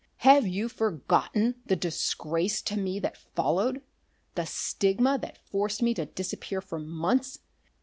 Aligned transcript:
"Have 0.25 0.47
you 0.47 0.67
forgotten 0.67 1.61
the 1.67 1.75
disgrace 1.75 2.63
to 2.63 2.75
me 2.75 2.97
that 3.01 3.15
followed? 3.35 3.83
the 4.33 4.47
stigma 4.47 5.19
that 5.19 5.37
forced 5.47 5.83
me 5.83 5.93
to 5.93 6.07
disappear 6.07 6.59
for 6.59 6.79
months? 6.79 7.37